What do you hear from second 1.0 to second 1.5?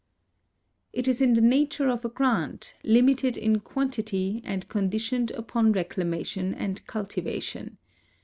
is in the